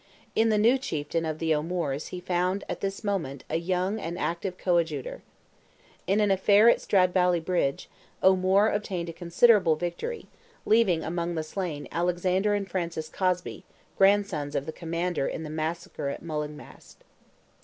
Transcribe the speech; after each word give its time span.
In 0.33 0.49
the 0.49 0.57
new 0.57 0.79
chieftain 0.79 1.25
of 1.27 1.37
the 1.37 1.53
O'Moores 1.53 2.07
he 2.07 2.19
found 2.19 2.63
at 2.67 2.81
this 2.81 3.03
moment 3.03 3.43
a 3.51 3.57
young 3.57 3.99
and 3.99 4.17
active 4.17 4.57
coadjutor. 4.57 5.21
In 6.07 6.19
an 6.19 6.31
affair 6.31 6.67
at 6.71 6.79
Stradbally 6.81 7.39
Bridge, 7.39 7.87
O'Moore 8.23 8.69
obtained 8.69 9.09
a 9.09 9.13
considerable 9.13 9.75
victory, 9.75 10.25
leaving 10.65 11.03
among 11.03 11.35
the 11.35 11.43
slain 11.43 11.87
Alexander 11.91 12.55
and 12.55 12.67
Francis 12.67 13.09
Cosby, 13.09 13.63
grandsons 13.95 14.55
of 14.55 14.65
the 14.65 14.73
commander 14.73 15.27
in 15.27 15.43
the 15.43 15.51
massacre 15.51 16.09
at 16.09 16.23
Mullaghmast. 16.23 17.03